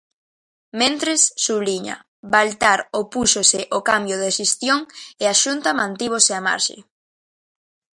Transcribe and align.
Mentres, 0.81 1.21
subliña, 1.45 1.95
"Baltar 2.33 2.79
opúxose 3.01 3.61
ao 3.73 3.81
cambio 3.89 4.15
de 4.23 4.29
xestión 4.37 4.79
e 5.21 5.23
a 5.33 5.35
Xunta 5.43 5.69
mantívose 5.79 6.31
á 6.39 6.41
marxe". 6.49 6.77